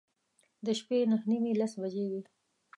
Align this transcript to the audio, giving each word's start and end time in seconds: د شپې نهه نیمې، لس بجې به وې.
د 0.65 0.67
شپې 0.79 0.97
نهه 1.09 1.25
نیمې، 1.29 1.51
لس 1.59 1.73
بجې 1.81 2.05
به 2.09 2.09
وې. 2.11 2.21